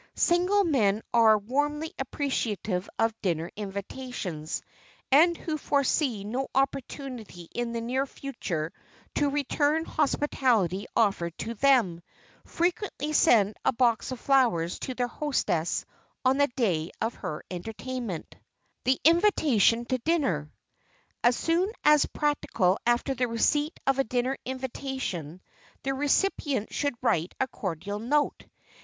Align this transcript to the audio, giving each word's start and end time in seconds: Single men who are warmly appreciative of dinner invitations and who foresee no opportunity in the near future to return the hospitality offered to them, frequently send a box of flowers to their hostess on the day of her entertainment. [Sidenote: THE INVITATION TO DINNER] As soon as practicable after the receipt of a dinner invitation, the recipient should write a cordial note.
Single 0.15 0.63
men 0.63 1.03
who 1.13 1.19
are 1.19 1.37
warmly 1.37 1.93
appreciative 1.99 2.89
of 2.97 3.13
dinner 3.21 3.51
invitations 3.55 4.63
and 5.11 5.37
who 5.37 5.59
foresee 5.59 6.23
no 6.23 6.47
opportunity 6.55 7.47
in 7.53 7.71
the 7.73 7.81
near 7.81 8.07
future 8.07 8.73
to 9.13 9.29
return 9.29 9.83
the 9.83 9.91
hospitality 9.91 10.87
offered 10.95 11.37
to 11.37 11.53
them, 11.53 12.01
frequently 12.45 13.13
send 13.13 13.55
a 13.63 13.71
box 13.73 14.11
of 14.11 14.19
flowers 14.19 14.79
to 14.79 14.95
their 14.95 15.05
hostess 15.07 15.85
on 16.25 16.37
the 16.39 16.47
day 16.55 16.89
of 16.99 17.13
her 17.13 17.43
entertainment. 17.51 18.25
[Sidenote: 18.33 18.83
THE 18.85 18.99
INVITATION 19.03 19.85
TO 19.85 19.97
DINNER] 19.99 20.51
As 21.23 21.35
soon 21.35 21.71
as 21.83 22.07
practicable 22.07 22.79
after 22.87 23.13
the 23.13 23.27
receipt 23.27 23.79
of 23.85 23.99
a 23.99 24.03
dinner 24.03 24.35
invitation, 24.45 25.41
the 25.83 25.93
recipient 25.93 26.73
should 26.73 26.95
write 27.03 27.35
a 27.39 27.47
cordial 27.47 27.99
note. 27.99 28.47